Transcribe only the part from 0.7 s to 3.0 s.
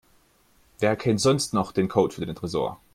Wer kennt sonst noch den Code für den Tresor?